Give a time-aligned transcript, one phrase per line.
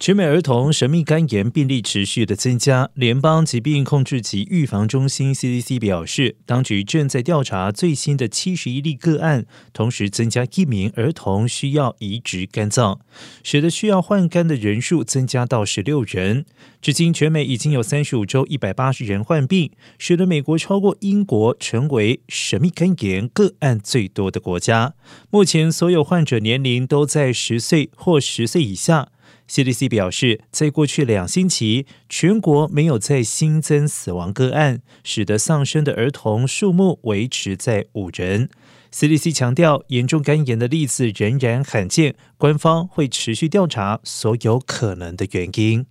[0.00, 13.00] 全美儿童神秘肝炎病例持续的增加，联邦疾病控制及预防中心 （CDC） 表示，当局正在调查最新的七十一例个案，同时增加一名儿童需要移植肝脏，
[13.42, 16.46] 使得需要换肝的人数增加到十六人。
[16.80, 24.94] 至今，全美已经有三十五周一百八十人患病，使得美国超过英国，成为神秘肝炎个案最多的国家。
[25.30, 29.08] 目前，所有患者年龄都在十岁或十岁以下。
[29.48, 38.48] CDC 表示，在过去两星期，全国没有再新增死亡个案，使得丧生的儿童数目维持在五人。
[38.92, 45.86] CDC 强调，严重肝炎的例子仍然罕见，官方会持续调查所有可能的原因。